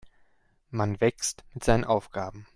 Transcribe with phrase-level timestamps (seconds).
[0.71, 2.47] Man wächst mit seinen Aufgaben.